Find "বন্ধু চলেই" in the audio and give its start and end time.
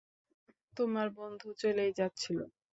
1.17-1.91